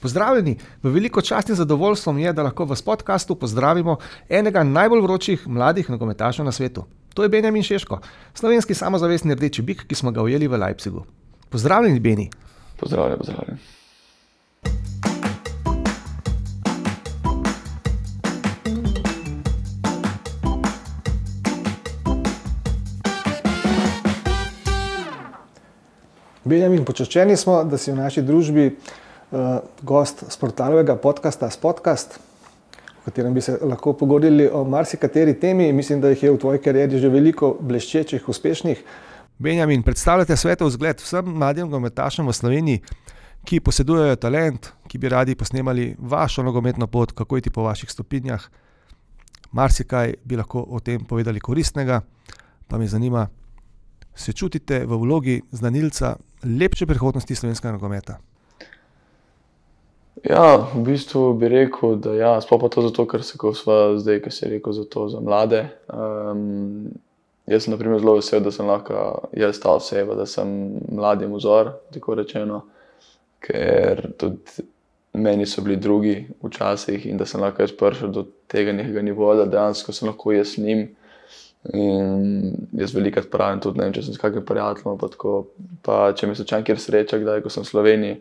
[0.00, 5.00] Pozdravljeni, v veliko čast in zadovoljstvo mi je, da lahko v podkastu pozdravimo enega najbolj
[5.00, 6.84] vročih mladih nogometašev na svetu.
[7.14, 8.00] To je Benjamin Šeško,
[8.34, 11.04] slovenski samozavestni rdeči bik, ki smo ga ujeli v Leipzigu.
[11.50, 12.30] Pozdravljeni, Beni.
[12.80, 13.58] Pozdravljen, pozdravljen.
[26.44, 28.70] Benjamin, počaščeni smo, da si v naši družbi
[29.82, 32.18] gost sportalovega podcasta Spotcast,
[33.00, 35.72] v katerem bi se lahko pogovorili o marsikateri temi.
[35.72, 38.82] Mislim, da jih je v tvoji karieri že veliko bleščečih, uspešnih.
[39.38, 42.82] Benjamin, predstavljate svetov zgled vsem mladim nogometašem v Sloveniji,
[43.44, 48.42] ki posedujejo talent, ki bi radi posnemali vašo nogometno pot, kako iti po vaših stopinjah.
[49.52, 52.02] Marsikaj bi lahko o tem povedali koristnega,
[52.68, 53.28] pa me zanima,
[54.14, 58.18] se čutite v vlogi znanilca lepše prihodnosti slovenskega nogometa?
[60.24, 63.96] Ja, v bistvu bi rekel, da ja, sploh pa to zato, ker se ko sva
[63.96, 65.62] zdaj, ki si rekel, za to za mlade.
[65.88, 66.90] Um,
[67.48, 70.50] jaz sem naprimer zelo vesel, da sem lahko jaz ta oseba, da sem
[70.92, 72.60] mladim vzor, tako rečeno,
[73.40, 74.66] ker tudi
[75.16, 79.40] meni so bili drugi včasih in da sem lahko jaz prišel do tega nekega nivoja,
[79.40, 80.90] da dejansko sem lahko jaz njim.
[81.76, 85.00] In jaz veliko pravim, tudi ne vem, če sem s kakšnim prijateljem.
[85.00, 85.32] Pa
[85.84, 88.20] pa če se čakaj, kjer sreča, kdaj, ko sem v Sloveniji,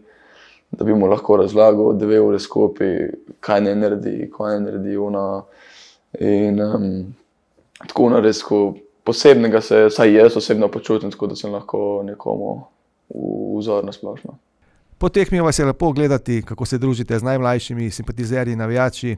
[0.71, 4.97] da bi mu lahko razlagal, da ve ure skupaj, kaj ne naredi, kaj ne naredi.
[4.97, 5.43] Una.
[6.19, 6.91] In um,
[7.87, 8.41] tako na res,
[9.03, 12.61] posebnega se, vsaj jaz osebno počutim, tako da sem lahko nekomu
[13.59, 14.37] vzor na splošno.
[14.97, 19.15] Po tekmi vas je lepo gledati, kako se družite z najmlajšimi simpatizerji, navijači,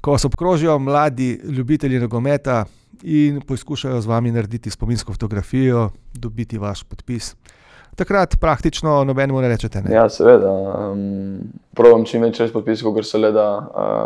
[0.00, 2.64] ko vas obkrožijo mladi ljubitelji nogometa
[3.02, 7.34] in poskušajo z vami narediti spominsko fotografijo, dobiti vaš podpis.
[7.96, 9.82] Takrat praktično nobenemu ne rečete.
[9.82, 9.94] Ne?
[9.94, 10.50] Ja, seveda.
[10.50, 11.40] Um,
[11.76, 13.48] Pravim čim več čez podpis, kot se le da,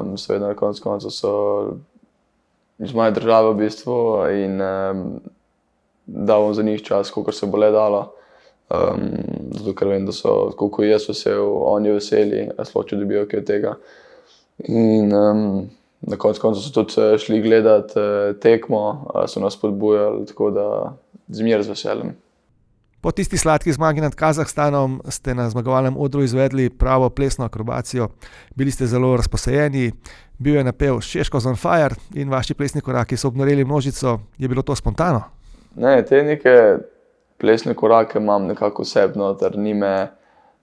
[0.02, 1.32] um, seveda na koncu konca so
[2.82, 3.96] iz moje države v bistvu
[4.34, 5.04] in um,
[6.06, 8.02] da bom za njih čas, kot se bo le dalo.
[8.74, 9.04] Um,
[9.52, 13.76] zato, ker vem, da so, kot jaz vesel, oni veseli, sploh če dobijo kaj tega.
[14.64, 15.44] In, um,
[16.06, 20.68] na koncu konca so tudi eh, šli gledati eh, tekmo, so nas podbujali, tako da
[21.28, 22.14] zmer z veseljem.
[23.04, 28.08] Po tisti sladki zmagi nad Kazahstanom ste na zmagovalnem odru izvedli pravo plesno akrobacijo,
[28.54, 29.92] bili ste zelo razposajeni,
[30.38, 34.20] bil je napev Šeško on Fire in vaši plesni koraki so obnoreli množico.
[34.38, 35.22] Je bilo to spontano?
[35.76, 36.76] Ne, te neke
[37.38, 40.08] plesne korake imam nekako osebno, ter nime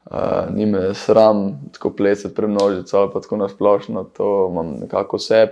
[0.06, 4.75] uh, ni me sram tako plesati pred množico ali pa tako na splošno, to imam
[4.81, 5.47] nekako vse.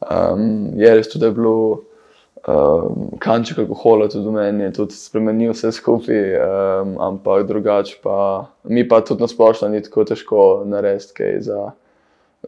[0.00, 1.82] Um, je res tudi, bilo
[2.46, 8.86] um, kanček alkohola tudi v meni, tudi spremenil vse skupaj, um, ampak drugače pa mi
[8.88, 11.70] pa tudi na splošno ni tako težko narediti kaj za.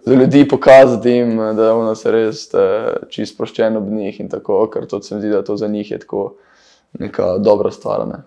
[0.04, 4.60] Za ljudi pokazati, jim, da je vse res uh, čisto sproščeno ob njih in tako,
[4.70, 6.34] ker to se mi zdi, da to za njih je tako
[6.98, 8.06] neka dobra stvar.
[8.06, 8.20] Ne.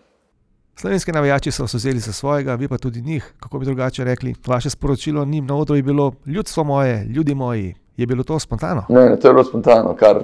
[0.75, 4.35] Slovenski navijači so se vzeli za svojega, vi pa tudi njih, kako bi drugače rekli.
[4.47, 7.75] Vaše sporočilo njim na odru je bilo: ljudstvo moje, ljudi moji.
[7.97, 8.85] Je bilo to spontano?
[8.90, 9.96] Ne, ne to je bilo spontano.
[10.00, 10.22] Kar,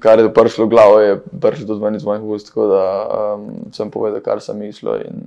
[0.00, 2.46] kar je prišlo v glavo, je prišlo tudi iz mojih ust.
[2.46, 2.84] Tako da
[3.34, 5.26] um, sem povedal, kar sem mislil in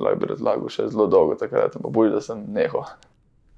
[0.00, 2.86] lahko bi razlagal še zelo dolgo, takrat pa bolj, da sem nehal.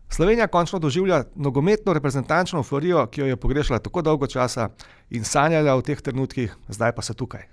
[0.08, 4.70] Slovenija končno doživlja nogometno reprezentančno euforijo, ki jo je pogrešala tako dolgo časa
[5.10, 7.44] in sanjala v teh trenutkih, zdaj pa se tukaj.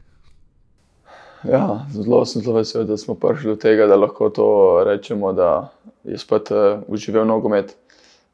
[1.43, 4.47] Ja, zelo sem zelo vesel, da smo prišli do tega, da lahko to
[4.87, 5.69] rečemo, da
[6.03, 7.75] je spet uh, uživel nogomet,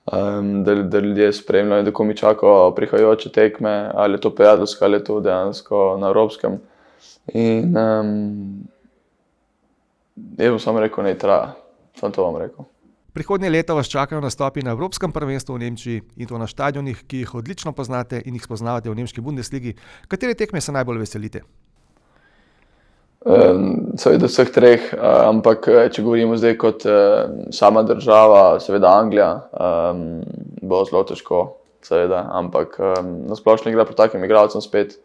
[0.06, 4.98] um, da, da ljudje spremljajo, da mi čakajo prihajajoče tekme, ali je to prijateljsko, ali
[4.98, 6.60] je to dejansko na evropskem.
[7.34, 8.68] In um,
[10.38, 11.54] jaz bom samo rekel, ne traja,
[12.00, 12.66] sem to vam rekel.
[13.14, 17.26] Prihodnje leto vas čakajo nastopi na Evropskem prvenstvu v Nemčiji in to na stadionih, ki
[17.26, 19.74] jih odlično poznate in jih spoznavate v Nemški Bundesligi.
[20.08, 21.42] Katere tekme se najbolj veselite?
[23.22, 29.28] Seveda, vseh treh, ampak eh, če govorimo zdaj kot eh, sama država, seveda Anglija,
[30.62, 31.44] bo zelo težko,
[31.86, 32.80] seveda, ampak
[33.30, 34.98] na splošno igra po takem igralcem spet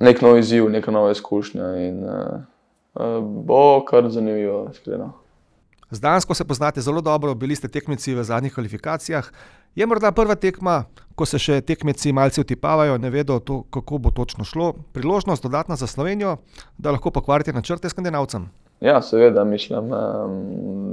[0.00, 5.12] nek nov izziv, neka nova izkušnja in eh, bo kar zanimivo, iskreno.
[5.90, 9.30] Z Dansko se poznate zelo dobro, bili ste tekmici v zadnjih kvalifikacijah.
[9.74, 10.84] Je morda prva tekma,
[11.14, 15.76] ko se še tekmeci malce utipavajo, ne vedo, to, kako bo točno šlo, priložnost dodatna
[15.76, 16.36] za Slovenijo,
[16.78, 18.48] da lahko pokvarite načrte skandinavcem?
[18.80, 19.90] Ja, seveda, mislim,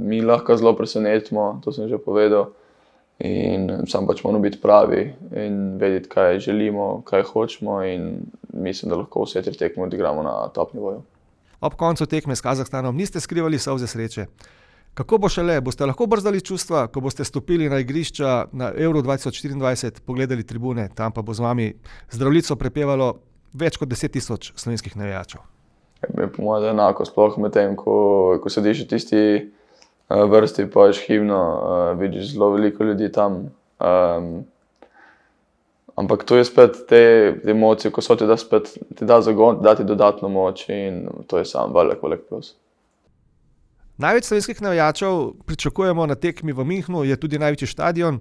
[0.04, 2.52] mi lahko zelo presenetimo, to sem že povedal.
[3.18, 5.00] In sam pač moramo biti pravi
[5.34, 8.20] in vedeti, kaj želimo, kaj hočemo, in
[8.52, 11.02] mislim, da lahko vse tri tekme odigramo na top nivoju.
[11.60, 14.26] Ob koncu tekme s Kazahstanom niste skrivali solze sreče.
[14.94, 20.00] Kako bo šele, boste lahko brzdali čustva, ko boste stopili na igrišča na Euro 2024,
[20.06, 21.68] pogledali tribune, tam pa bo z vami
[22.10, 23.12] zdravljico prepevalo
[23.54, 25.40] več kot 10 tisoč slovenskih navijačev?
[26.02, 30.88] Ja, po mojem, enako, sploh med tem, ko, ko sediš v tisti uh, vrsti, pa
[30.90, 33.48] ješ himno, uh, vidiš zelo veliko ljudi tam.
[33.78, 34.46] Um,
[35.98, 37.02] ampak to je spet te,
[37.42, 41.06] te emocije, ko so ti da spet ti da zagon, da ti dodatno moč in
[41.26, 42.54] to je sam velik, velik plus.
[43.98, 48.20] Največ slovenskih navijačev pričakujemo na tekmi v Münchnu, je tudi največji stadion.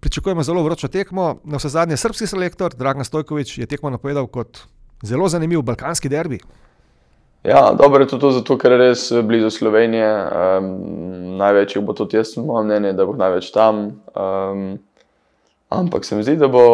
[0.00, 1.36] Pričakujemo zelo vročo tekmo.
[1.44, 4.58] Na vse zadnje, srpski selektor Dragan Stojkovič je tekmo napovedal kot
[5.02, 6.40] zelo zanimiv balkanski derbi.
[7.44, 10.10] Ja, dobro je to zato, ker je res blizu Slovenije.
[10.10, 10.66] Um,
[11.38, 14.02] največ bo tudi jaz, moje mnenje, da bo največ tam.
[14.10, 14.78] Um,
[15.70, 16.66] ampak se mi zdi, da bo,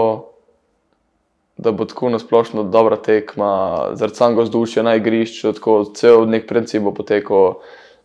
[1.61, 6.97] da bo tako nasplošno dobra tekma, samega vzdušja na igrišču, tako cel nek princip bo
[6.97, 7.61] potekal.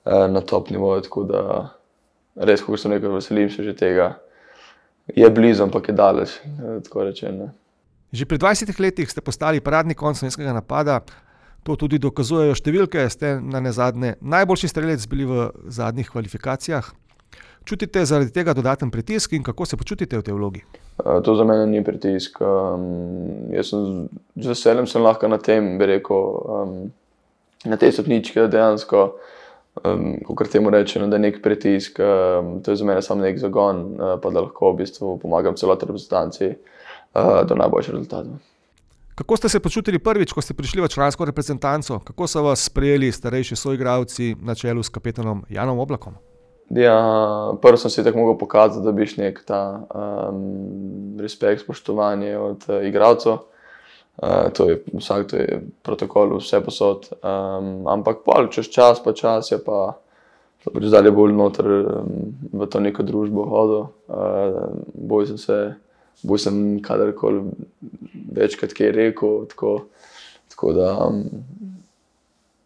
[0.07, 1.01] Eh, na top nivoju.
[1.01, 1.41] Tako da
[2.35, 4.15] res, kot sem rekel, veselim se že tega.
[5.15, 6.39] Je blizu, ampak je daleč.
[6.43, 7.49] Eh,
[8.11, 11.01] že pred 20 leti ste postali paradni konc slovenskega napada.
[11.63, 16.87] To tudi dokazujejo številke, ste na ne zadnje najboljši strelec bili v zadnjih kvalifikacijah.
[17.67, 20.63] Čutite zaradi tega dodaten pritisk in kako se počutite v tej vlogi?
[21.03, 22.39] Eh, to za mene ni pritisk.
[22.39, 24.07] Um, jaz sem
[24.39, 26.15] z veseljem lahko na tem, bi rekel,
[26.47, 26.91] um,
[27.67, 29.19] na tej stopnički, dejansko
[29.83, 33.39] um, kot temu rečemo, da je nek pritisk, um, to je za mene samo nek
[33.39, 38.37] zagon, uh, pa da lahko v bistvu pomagam celotni reprezentanci uh, do najboljših rezultatov.
[39.17, 41.99] Kako ste se počutili prvič, ko ste prišli v člansko reprezentanco?
[42.05, 46.13] Kako so vas sprejeli starejši soigravci na čelu s kapetanom Janom Oblakom?
[46.69, 46.99] Ja,
[47.61, 52.85] prvo sem si tako mogel pokazati, da biš nek ta um, respekt, spoštovanje od uh,
[52.85, 53.37] igralcev.
[54.17, 57.05] Uh, to je vsak, to je protokol, vse posod.
[57.21, 59.93] Um, ampak pol, čez čas, pa čas je pa,
[60.65, 62.09] da bi zdaj bolj noter um,
[62.53, 63.83] v to neko družbo hodil.
[64.09, 65.57] Uh, boj sem se,
[66.25, 67.45] boj sem kadarkoli
[68.33, 69.45] večkrat kaj rekel.
[69.53, 69.75] Tako,
[70.49, 71.21] tako da um,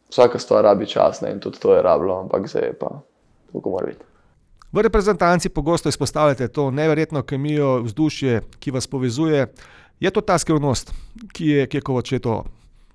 [0.08, 2.96] vsaka stvar rabi čas ne, in tudi to je rablo, ampak zdaj je pa
[3.52, 4.08] tako mora biti.
[4.72, 9.48] V reprezentanci pogosto izpostavljate to neverjetno kemijo, vzdušje, ki vas povezuje.
[10.02, 10.90] Je to ta skrivnost,
[11.34, 12.44] ki je Kekovačeto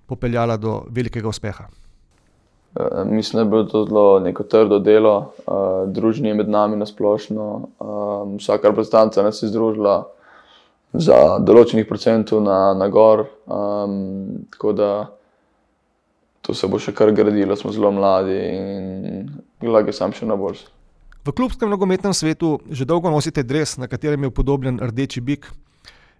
[0.06, 1.69] popeljala do velikega uspeha?
[2.75, 6.87] Uh, mislim, da je bilo to zelo neko trdo delo, uh, družnje med nami na
[6.87, 7.69] splošno.
[7.79, 10.03] Um, vsaka reprezentanca nas je združila
[10.93, 14.91] za določenih procentov na, na gor, um, tako da
[16.43, 19.31] to se bo še kar gradilo, smo zelo mladi in
[19.62, 20.67] gledaj, sam še na boljši.
[21.26, 25.49] V klubskem nogometnem svetu že dolgo nosite dres, na katerem je upodobljen rdeči bik.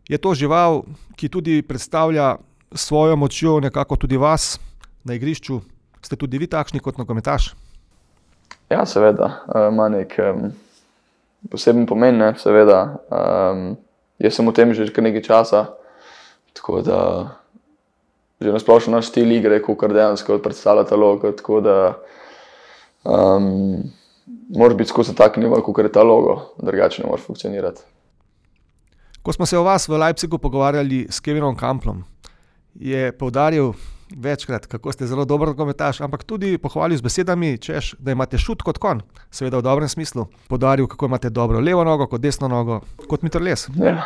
[0.09, 0.85] Je to žival,
[1.19, 2.37] ki tudi predstavlja
[2.75, 4.61] svojo močjo, nekako tudi vas
[5.05, 5.61] na igrišču?
[6.03, 7.55] Ste tudi vi takšni kot nogometaš?
[8.71, 10.53] Ja, seveda, eh, ima nek um,
[11.51, 12.35] poseben pomen, ne?
[12.39, 12.99] seveda.
[13.11, 13.75] Um,
[14.23, 15.67] jaz sem v tem že nekaj časa,
[16.55, 17.01] tako da
[18.41, 21.33] že na splošno naš stil igre, kot kar dejansko predstavlja ta logo.
[21.33, 21.99] Tako da
[23.03, 23.83] um,
[24.55, 27.96] moraš biti skozi tak nivo, kot je ta logo, drugače ne moreš funkcionirati.
[29.27, 32.05] Ko smo se o vas v Leipzigu pogovarjali s Kevinom Kamplom,
[32.75, 33.73] je povdaril
[34.17, 38.63] večkrat, kako ste zelo dober nogometaš, ampak tudi pohvalil z besedami, češ, da imate šut
[38.63, 39.01] kot kon,
[39.35, 40.29] seveda v dobrem smislu.
[40.47, 42.79] Podaril, kako imate dobro levo nogo, kot desno nogo,
[43.11, 43.67] kot mitr les.
[43.75, 43.97] Ja.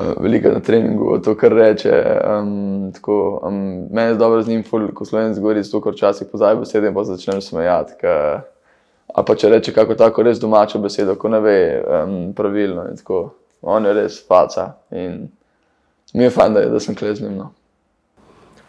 [0.00, 1.92] Uh, veliko na treningu, to kar reče.
[2.24, 4.64] Um, tako, um, je dobro z njim,
[4.94, 8.00] ko slovenc govori, zato ker včasih pozabi besede in pa začne smejati.
[9.12, 12.88] A pa če reče kako tako res domačo besedo, ko ne ve um, pravilno
[13.62, 15.28] on je res faca in
[16.14, 17.36] mi je fajn, da, da sem kleznim.
[17.38, 17.50] No.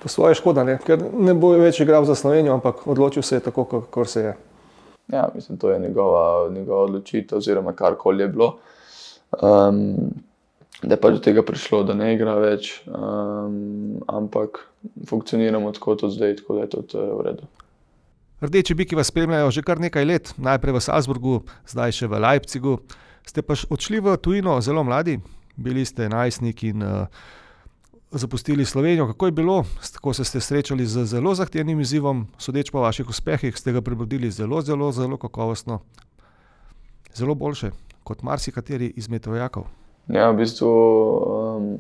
[0.02, 0.80] Po svoje škoda, ne?
[0.86, 4.34] ker ne bo več igral za Slovenijo, ampak odločil se je tako, kot se je.
[5.12, 8.52] Ja, mislim, to je njegova, njegova odločitev, oziroma karkoli je bilo.
[9.42, 9.96] Um,
[10.82, 14.64] da je pač do tega prišlo, da ne igra več, um, ampak
[15.08, 17.50] funkcioniramo tako tudi zdaj, tako da je to v redu.
[18.42, 21.36] Rdeči biki vas spremljajo že kar nekaj let, najprej v Salzburgu,
[21.70, 22.80] zdaj še v Leipzigu.
[23.25, 25.20] Ste pa odšli v tujino zelo mladi,
[25.56, 27.08] bili ste najstnik in uh,
[28.12, 29.08] zapustili Slovenijo.
[29.08, 29.63] Kako je bilo,
[30.01, 34.32] ko ste se srečali z zelo zahtevnim izzivom, sodeč po vaših uspehih, ste ga prebudili
[34.32, 35.80] zelo, zelo, zelo kakovostno,
[37.13, 37.72] zelo boljše
[38.04, 39.70] kot marsikateri izmed vojakov?
[40.10, 41.78] Ja, v bistvu um,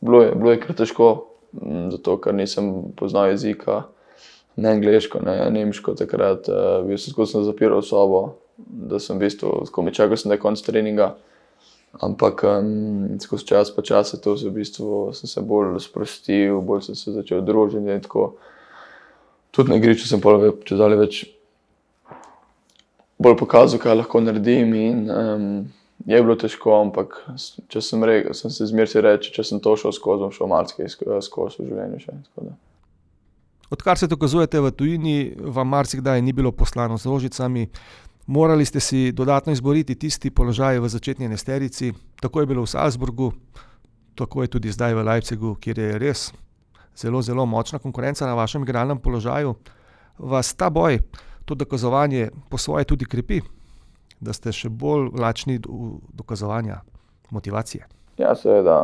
[0.00, 1.10] bilo je, bilo je kar težko,
[1.90, 3.86] zato ker nisem poznal jezika,
[4.56, 9.82] ne angliško, ne nemško, takrat uh, sem skozi zapiral sobo da sem v bistvu, ko
[9.82, 11.14] mi čakal, da je konec treninga.
[12.02, 16.90] Ampak um, skozi čas, pa čas je to, v bistvu, sem se bolj sprostil, bolj
[16.90, 18.00] sem se začel družiti.
[19.56, 21.22] Tudi na igrišču sem povedal, če zdaj več
[23.16, 24.74] bolj pokazal, kaj lahko naredim.
[24.76, 25.48] In, um,
[26.04, 27.16] je bilo težko, ampak
[27.72, 30.92] če sem, rekel, sem se zmeraj rekel, če sem to šel skozi, bom šel marsikaj
[31.24, 32.02] skozi v življenju.
[32.04, 32.16] Še,
[33.72, 37.66] Odkar se dokazujete v tujini, vam marsikdaj ni bilo poslano z rožicami.
[38.26, 41.92] Morali ste si dodatno izboriti tisti položaj v začetni nesterici.
[42.20, 43.32] Tako je bilo v Salzburgu,
[44.14, 46.32] tako je tudi zdaj v Leipzigu, kjer je res
[46.96, 49.54] zelo, zelo močna konkurenca na vašem igralnem položaju.
[50.18, 50.98] Vas ta boj,
[51.44, 53.40] to dokazovanje po svoje tudi krepi,
[54.20, 55.60] da ste še bolj lačni
[56.12, 56.80] dokazovanja,
[57.30, 57.86] motivacije.
[58.18, 58.80] Ja, seveda.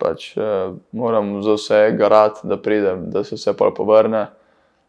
[0.00, 4.30] Pač, eh, moram za vse garati, da pridem, da se vse povrne.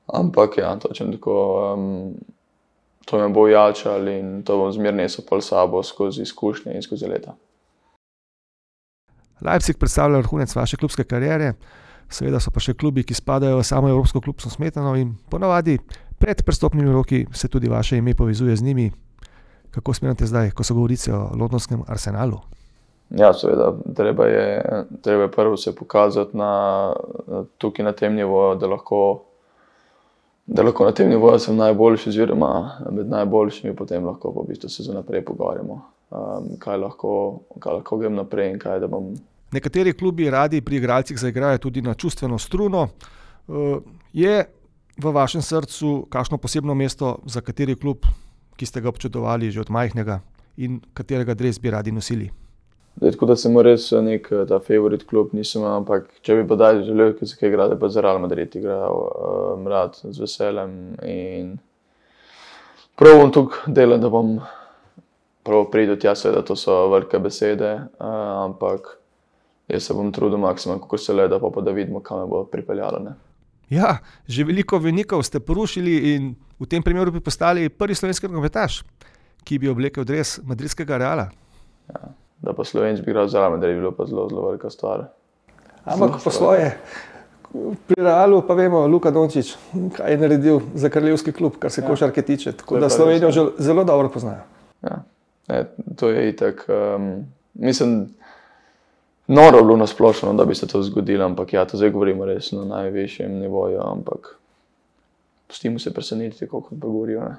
[0.08, 1.34] Ampak, ja, točno tako.
[1.74, 2.16] Um,
[3.06, 7.08] to me bo jačalo in to bom zmerno nesel pol sabo skozi izkušnje in skozi
[7.08, 7.36] leta.
[9.42, 11.54] Leipzig predstavlja vrhunec vaše klubske kariere,
[12.10, 15.80] seveda so pa še klubi, ki spadajo v samo Evropsko klubsko smetano in ponavadi
[16.22, 18.92] pred prstopnimi roki se tudi vaše ime povezuje z njimi.
[19.72, 22.38] Kako smerate zdaj, ko so govorice o londonskem arsenalu?
[23.10, 24.64] Ja, seveda, treba je,
[25.02, 26.94] treba je prvo se pokazati na,
[27.58, 29.24] tukaj na tem nivoju, da lahko
[30.52, 32.50] da lahko na tem nivoju sem najboljši, oziroma
[32.92, 35.78] med najboljšimi, potem lahko v bistvu se za naprej pogovarjamo,
[36.12, 37.14] um, kaj, lahko,
[37.60, 39.14] kaj lahko grem naprej in kaj da bom.
[39.56, 42.88] Nekateri klubi radi pri igralcih zaigrajo tudi na čustveno struno.
[43.48, 43.80] Uh,
[44.14, 44.44] je
[44.98, 48.04] v vašem srcu kakšno posebno mesto za kateri klub,
[48.60, 50.20] ki ste ga občudovali že od majhnega
[50.58, 52.28] in katerega dres bi radi nosili?
[52.96, 56.58] Zdaj, tako da sem res nek eh, ta favorit klub, nisem, ampak če bi pa
[56.60, 58.98] dal želel, ki se kaj igra, pa za Real Madrid igral,
[59.56, 60.74] um, rad z veseljem.
[61.08, 61.54] In
[63.00, 64.36] prav bom tukaj delal, da bom
[65.48, 68.98] prav pridel tja, seveda to so velike besede, uh, ampak
[69.72, 72.30] jaz se bom trudil maksimalno, kako se le da, pa, pa da vidimo, kam me
[72.30, 73.00] bo pripeljalo.
[73.08, 73.18] Ne.
[73.72, 78.84] Ja, že veliko venikov ste porušili in v tem primeru bi postali prvi slovenski nogometaš,
[79.48, 81.32] ki bi oblekel dres madridskega Reala.
[81.88, 82.10] Ja
[82.42, 85.06] da pa slovenci bi igral zraven, da je bilo pa zelo, zelo velika stvar.
[85.86, 86.78] Ampak po svoje,
[87.88, 89.56] pri Realu pa vemo, Luka Dončić,
[89.98, 91.88] kaj je naredil za kraljevski klub, kar se ja.
[91.88, 92.52] košarke tiče.
[92.52, 94.42] Tako da Slovenijo že zelo dobro poznajo.
[94.82, 95.04] Ja.
[95.48, 96.66] Ne, to je itak.
[96.70, 98.10] Um, mislim,
[99.28, 102.52] noro bilo na splošno, da bi se to zgodilo, ampak ja, to zdaj govorimo res
[102.52, 103.80] na najvišjem nivoju.
[103.86, 104.36] Ampak
[105.48, 107.22] pustimo se presenetiti, kako pa govorijo.
[107.22, 107.36] Ne.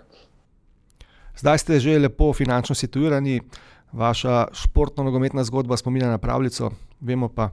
[1.39, 3.41] Zdaj ste že lepo finančno situirani.
[3.93, 6.71] Vaša športno-nogometna zgodba spominja na pravljico,
[7.01, 7.51] vemo pa,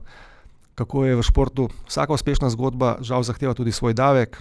[0.74, 4.40] kako je v športu vsaka uspešna zgodba, žal, zahteva tudi svoj davek.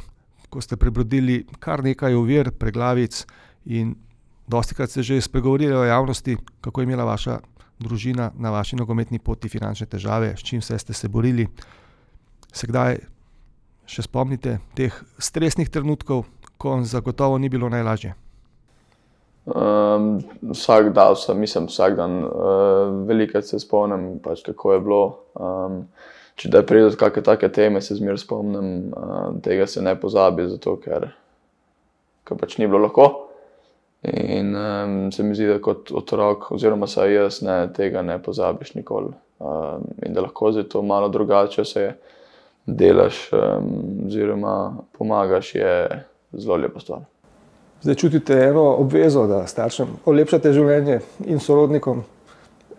[0.50, 3.26] Ko ste prebrodili kar nekaj uvir, preglavic
[3.66, 3.94] in
[4.48, 7.40] dosti krat ste že spregovorili o javnosti, kako je imela vaša
[7.80, 11.48] družina na vaši nogometni poti finančne težave, s čim vse ste se borili.
[12.54, 12.98] Se kdaj
[13.90, 16.26] še spomnite teh stresnih trenutkov,
[16.58, 18.16] ko zagotovo ni bilo najlažje?
[19.56, 20.20] Um,
[20.52, 25.04] vsak dan, mislim, vsak dan, uh, veliko se spomnim, pač, kako je bilo.
[25.34, 25.80] Um,
[26.40, 30.48] če da pride do kakšne take teme, se zmeraj spomnim, uh, tega se ne pozabi,
[30.52, 31.10] zato ker,
[32.28, 33.10] ker pač ni bilo lahko.
[34.08, 38.76] In um, se mi zdi, da kot otrok, oziroma saj jaz, ne, tega ne pozabiš
[38.78, 39.12] nikoli.
[39.40, 41.86] Um, in da lahko zdaj to malo drugače se
[42.66, 43.72] delaš, um,
[44.08, 44.56] oziroma
[44.98, 45.74] pomagaš, je
[46.38, 47.08] zelo lepa stvar.
[47.82, 52.04] Zdaj čutite eno obvezo, da staršem olepšate življenje in sorodnikom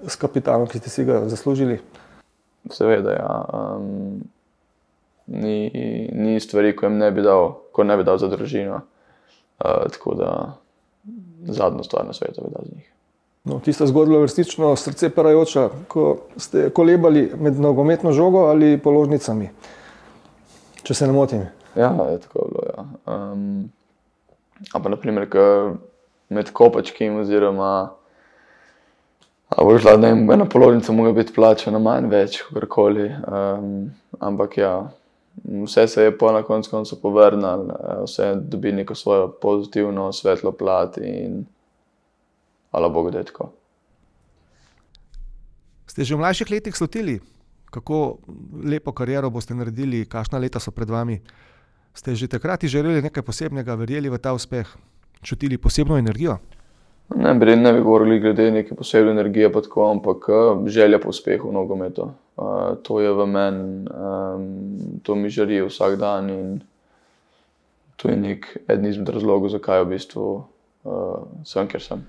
[0.05, 1.79] s kapitalom, ki ste si ga zaslužili.
[2.71, 3.33] Seveda, ja.
[3.57, 4.21] um,
[5.27, 5.71] ni,
[6.13, 8.83] ni stvari, ko jim ne bi dal, ko ne bi dal za družino.
[9.61, 10.31] Uh, tako da
[11.49, 12.93] zadnjo stvar na svetu bi dal za njih.
[13.49, 19.49] No, tista zgodba je resnično srce parajoča, ko ste kolebali med nogometno žogo ali položnicami,
[20.85, 21.49] če se ne motim.
[21.73, 22.69] Ja, je tako bilo.
[22.69, 22.85] Ja.
[23.09, 23.71] Um,
[24.73, 25.27] Ampak, naprimer,
[26.29, 27.91] med kopačkim, oziroma
[29.83, 33.09] šla, ne, ena položnica mora biti plačena manj, več, kakorkoli.
[33.27, 33.91] Um,
[34.21, 34.75] ampak ja,
[35.65, 40.99] vse se je po na koncu koncu povrnilo, vse dobi neko svojo pozitivno, svetlo plat
[40.99, 41.45] in
[42.73, 43.51] Bogu, da je tako.
[45.91, 47.19] Ste že v mlajših letih slutili,
[47.71, 48.19] kako
[48.63, 51.19] lepo kariero boste naredili, kakšna leta so pred vami?
[52.01, 54.65] Ste že takrat želeli nekaj posebnega, verjeli v ta uspeh,
[55.21, 56.39] čutili posebno energijo?
[57.13, 61.49] Ne ne bi govorili glede neke posebne energije, pa tako, ampak eh, želja po uspehu
[61.49, 62.09] v nogometu.
[62.37, 66.63] Uh, to je v meni, um, to mi žari vsak dan in
[67.97, 70.25] to je nek eden izmed razlogov, zakaj v bistvu
[70.85, 72.01] uh, sem, ker sem.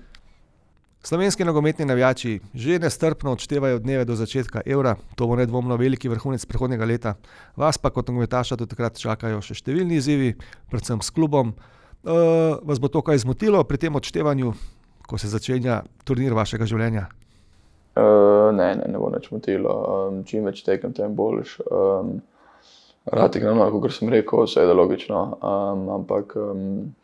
[1.04, 6.46] Slovenski nogometni navijači že nestrpno odštevajo dneve do začetka evra, to bo nedvomno veliki vrhunec
[6.46, 7.14] prihodnega leta.
[7.56, 10.36] Vas pa kot nogometaša do takrat čakajo še številni izzivi,
[10.70, 11.54] predvsem s klubom.
[12.04, 14.54] uh, vas bo to kaj zmotilo pri tem odštevanju,
[15.06, 17.08] ko se začenja turnir vašega življenja?
[17.98, 19.74] Uh, ne, ne, ne bo nič motilo.
[20.08, 21.58] Um, čim več tekem, tem boljš.
[21.66, 22.22] Um,
[23.10, 25.20] Rad igram, no, kot sem rekel, vse je logično.
[25.42, 26.94] Um, ampak um,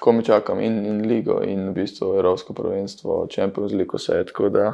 [0.00, 4.28] ko mi čakam in, in ligo, in v bistvu Evropsko prvenstvo, Champions League, vse je
[4.30, 4.72] tako da.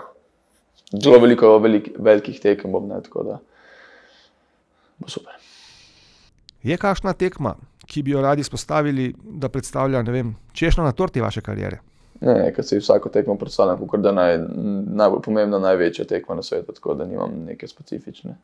[0.93, 3.39] Zelo veliko velik, velikih tekem bom, ne, tako da
[4.99, 5.33] bo super.
[6.63, 10.05] Je kakšna tekma, ki bi jo radi izpostavili, da predstavlja
[10.53, 11.81] češnjo na torti vaše kariere?
[12.21, 14.39] Ne, ker si vsako tekmo predstavljam kot da je naj,
[15.03, 18.37] najbolj pomembna, največja tekma na svetu, tako da nimam neke specifične.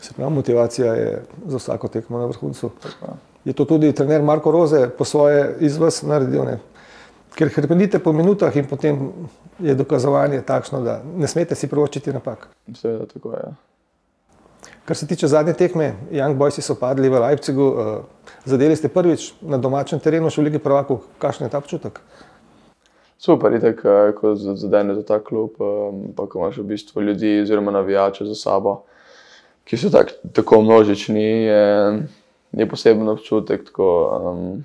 [0.00, 2.70] Se pravi, motivacija je za vsako tekmo na vrhuncu.
[3.44, 6.44] Je to tudi trener Marko Roze po svoje izvaz naredil?
[6.44, 6.58] Ne?
[7.34, 9.12] Ker hrbtenite po minutah in potem
[9.58, 12.48] je dokazovanje takšno, da ne smete si prvočiti napak.
[12.74, 13.42] Seveda, tako je.
[13.44, 13.52] Ja.
[14.84, 19.32] Kar se tiče zadnje tekme, Young Boys so padli v Leipzigu, uh, zadeli ste prvič
[19.40, 21.04] na domačem terenu, še v Ligi Prvakov.
[21.22, 22.00] Kakšen je ta občutek?
[23.20, 27.40] Super, itek, eh, ko zadene za ta klub, eh, pa ko imaš v bistvu ljudi
[27.42, 28.82] oziroma navijače za sabo,
[29.64, 31.62] ki so tak, tako množični, je,
[32.52, 33.64] je poseben občutek.
[33.64, 33.88] Tako,
[34.22, 34.64] um,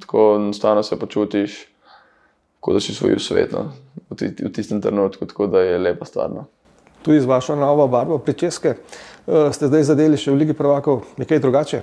[0.00, 1.66] tako enostavno se počutiš,
[2.60, 3.70] kot da si svoj svet no,
[4.10, 6.30] v, v tistem trenutku, tako da je lepa stvar.
[6.30, 6.44] No.
[7.02, 8.74] Tudi z vašo novo barvo pričeske
[9.26, 11.82] uh, ste zdaj zadeli še v Ligi Prvakov, nekaj drugače.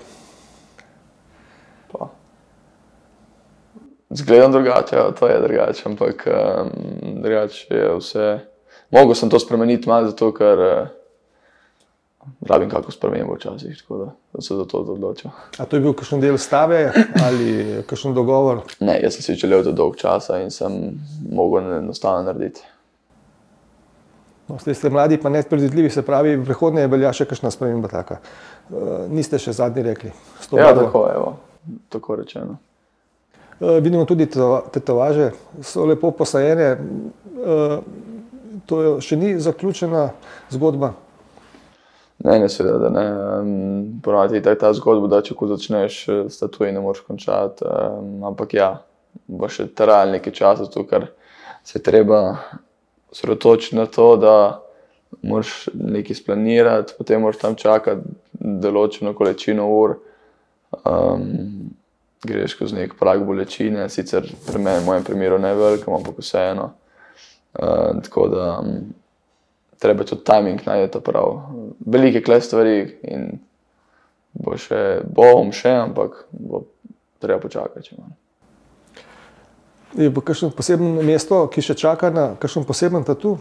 [4.10, 6.70] Zgledam drugače, ja, to je drugače, ampak um,
[7.22, 8.40] drugače je vse.
[8.92, 10.88] Mogoče sem to spremeniti malo zato, ker uh,
[12.42, 15.32] rabim kako spremeniti včasih, tako da, da se za to odločim.
[15.58, 16.92] A to je bil kakšen del stave
[17.26, 18.62] ali kakšen dogovor?
[18.80, 21.00] Ne, jaz sem si želel to dolg časa in sem
[21.32, 22.62] mogel enostavno narediti.
[24.48, 27.52] No, ste, ste mladi, pa ne predvidljivi, se pravi, v prihodnje je velja še kakšna
[27.52, 28.22] sprememba taka.
[28.70, 30.14] Uh, niste še zadnji rekli.
[30.56, 31.24] Ja, tako je,
[31.92, 32.56] tako rečeno.
[33.60, 36.70] Uh, vidimo tudi tetovaže, so lepo posajene.
[37.44, 37.82] Uh,
[38.68, 40.08] to je, še ni zaključena
[40.56, 40.94] zgodba.
[42.26, 43.06] Ne, ne, seveda, da ne.
[43.40, 46.00] Um, Ponovadi je ta zgodba, da če ko začneš
[46.34, 47.66] s tatuji, ne moreš končati.
[47.66, 48.72] Um, ampak ja,
[49.28, 51.12] bo še trajal nekaj časa, tu, ker
[51.68, 52.40] se treba
[53.14, 54.36] osredotočiti na to, da
[55.22, 58.18] moraš nekaj splanirati, potem moraš tam čakati
[58.66, 59.98] določeno količino ur.
[60.84, 61.72] Um,
[62.28, 66.72] greš skozi nek prag bolečine, sicer pri meni, v mojem primeru, ne veliko, ampak vseeno.
[67.58, 68.90] Uh, tako da um,
[69.80, 71.40] treba tudi timing najti prav.
[71.88, 73.28] Velike kle stvari in
[74.38, 76.66] bo še, bom še, ampak bo
[77.24, 77.96] treba počakati.
[79.98, 83.38] Je pa kakšno posebno mesto, ki še čaka na kakšen poseben tatu?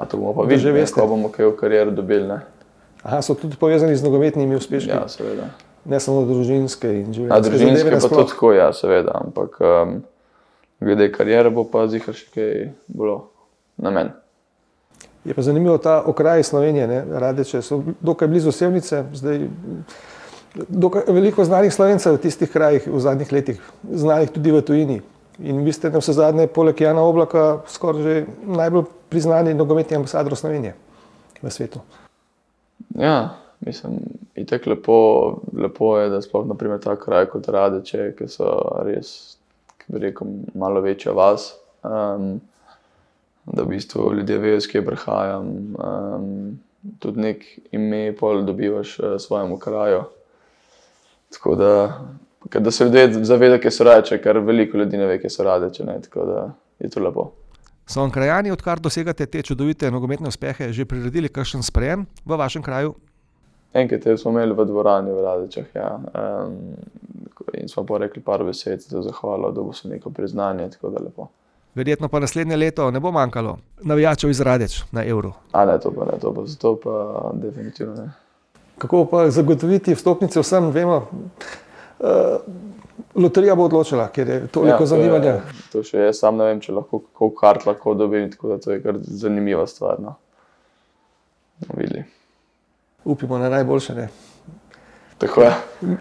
[0.00, 2.24] A to bomo pa videli, ko bomo kaj v karieri dobili.
[2.26, 2.40] Ne?
[3.04, 4.88] Aha, so tudi povezani z nogometnimi uspeši.
[4.88, 5.52] Ja, seveda
[5.84, 7.32] ne samo družinske in življenjske.
[7.32, 9.96] Na družinske pa tudi tako, ja, seveda, ampak um,
[10.82, 12.52] glede karijere bo pa zihar še kaj
[12.86, 13.18] bilo
[13.82, 14.14] na meni.
[15.24, 17.04] Je pa zanimivo ta okraj Slovenije, ne?
[17.10, 19.46] Radeče so dokaj blizu Sevnice, zdaj
[20.68, 25.00] dokaj veliko znanih slovencev v tistih krajih v zadnjih letih, znanih tudi v tujini.
[25.38, 30.36] In vi ste na vse zadnje, poleg Jana Oblaka, skoraj že najbolj priznani nogometni ambasador
[30.36, 30.74] Slovenije
[31.42, 31.80] v svetu.
[32.98, 33.98] Ja, mislim,
[34.36, 38.50] itek lepo, lepo je, da sploh naprimer ta kraj kot Radeče, ki so
[38.84, 39.38] res,
[39.80, 41.54] ki bi rekel, malo večja vas.
[41.82, 42.40] Um,
[43.46, 45.46] da v bistvu ljudje vejo, s kje prihajam.
[45.78, 46.58] Um,
[46.98, 50.02] tudi nek ime, pol dobivaš uh, svojemu kraju.
[51.32, 52.00] Tako da,
[52.58, 55.84] da se ljudje zavedajo, kje so reče, ker veliko ljudi ne ve, kje so radeče.
[55.84, 56.00] Ne?
[56.02, 57.30] Tako da je to lepo.
[57.86, 62.62] So vam krajani, odkar dosegate te čudovite nogometne uspehe, že priredili kakšen sprejem v vašem
[62.62, 62.94] kraju?
[63.74, 65.96] Enkrat smo imeli v dvorani v Radičah ja.
[65.96, 66.56] um,
[67.56, 70.68] in smo pa rekli par besed za zahvalo, da bo se neko priznanje.
[71.74, 75.32] Verjetno pa naslednje leto ne bo manjkalo navijačev iz Radeč na evro.
[75.52, 78.10] A ne, to pa ne, to pa zato pa definitivno ne.
[78.78, 80.96] Kako pa zagotoviti vstopnice vsem, vemo.
[82.00, 82.08] Uh,
[83.14, 85.30] Loterija bo odločila, ker je toliko ja, to zanimanja.
[85.30, 85.40] Je,
[85.72, 88.72] to še jaz sam ne vem, če lahko kako kart lahko dobim, tako da to
[88.72, 90.00] je kar zanimiva stvar.
[90.00, 90.14] No.
[91.68, 92.04] No,
[93.04, 93.94] upimo na najboljše.
[93.94, 94.08] Ne.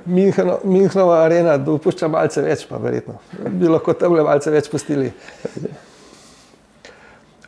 [0.05, 3.19] Minhno, Minhnova arena dopušča malce več, pa verjetno.
[3.49, 5.11] Bi lahko tam le malce več pustili.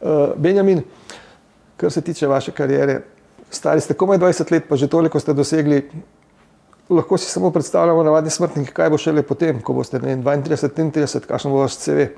[0.04, 0.84] Uh, Benjamin,
[1.80, 3.00] kar se tiče vaše kariere,
[3.52, 5.80] stari ste komaj 20 let, pa že toliko ste dosegli.
[6.90, 11.24] Lahko si samo predstavljamo, navadni smrtniki, kaj bo šele potem, ko boste ne, 32, 33,
[11.30, 12.10] kakšen bo vaš CV.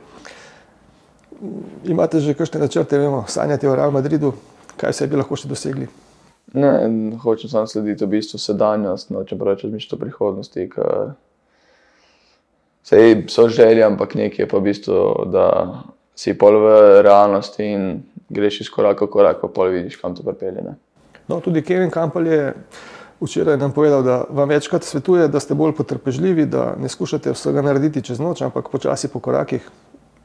[1.91, 4.33] Imate že kakšne načrte, vemo, sanjate o Real Madridu,
[4.79, 5.87] kaj se bi lahko še dosegli?
[6.53, 6.71] Ne,
[7.23, 10.69] hočem samo slediti v bistvu sedanjost, nočem preveč razmišljati o prihodnosti.
[12.85, 14.99] Sej so želje, ampak nekaj je pa v bistvu,
[15.33, 15.47] da
[16.15, 20.23] si pol v realnosti in greš iz koraka v korak, pa pol vidiš, kam to
[20.23, 20.61] pripelje.
[20.61, 20.75] ne.
[21.27, 22.53] No, tudi Kevin Campbell je
[23.21, 27.61] včeraj nam povedal, da vam večkrat svetuje, da ste bolj potrpežljivi, da ne skušate vsega
[27.61, 29.69] narediti čez noč, ampak počasi po korakih.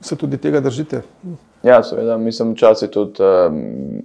[0.00, 1.02] Se tudi tega držite?
[1.62, 4.02] Ja, seveda, mislim, včasih tudi um,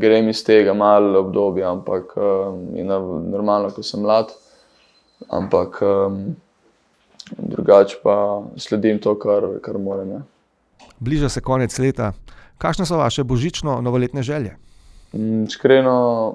[0.00, 4.32] grem iz tega malo obdobja, ampak um, je nav- normalno, ko sem mlad.
[5.28, 6.20] Ampak um,
[7.38, 8.16] drugače pa
[8.56, 10.10] sledim to, kar, kar moram.
[10.10, 10.20] Ja.
[11.00, 12.12] Bliža se konec leta.
[12.60, 14.56] Kakšne so vaše božično-novoletne želje?
[15.12, 16.34] Mm, Iskreno,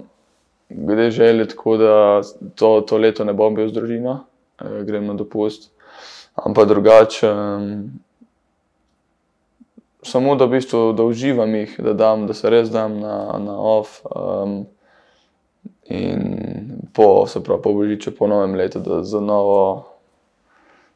[0.70, 2.22] glede želje, tako da
[2.56, 4.20] to, to leto ne bom bil z družino,
[4.62, 5.70] eh, grem na dopust.
[6.36, 7.92] Ampak drugače, em,
[10.06, 13.58] samo da v bistvu da uživam jih, da, dam, da se res dam na, na
[13.58, 14.02] off.
[14.06, 14.66] Um,
[15.86, 19.88] in po, se pravi, po božiču, po novem letu, da za novo,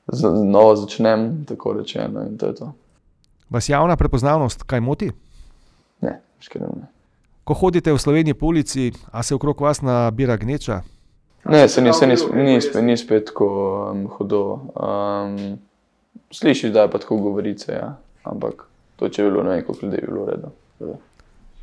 [0.07, 2.25] za novo začnem, tako rečeno.
[2.39, 2.71] To to.
[3.49, 5.11] Vas javna prepoznavnost kaj moti?
[6.01, 6.87] Ne, iskreno ne.
[7.43, 10.81] Ko hodite v Sloveniji po ulici, a se okrog vas nabira gneča?
[11.45, 13.47] Ne, se ni, se ni, sp- ni, spet, ni spet tako
[13.91, 14.69] um, hudo.
[14.75, 15.57] Um,
[16.31, 17.95] slišiš, da je pa tako govorice, ja.
[18.23, 18.69] ampak
[18.99, 20.51] to, če bi bilo nekaj ljudi, bi bilo redo.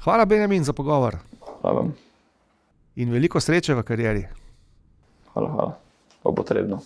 [0.04, 1.16] Hvala, Benjamin, za pogovor
[1.60, 1.94] Hvala vam,
[2.96, 4.26] in veliko sreče v karieri.
[5.32, 5.72] hvala, hvala.
[6.22, 6.80] Pa potrebno.